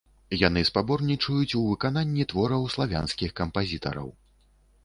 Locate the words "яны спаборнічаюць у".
0.47-1.61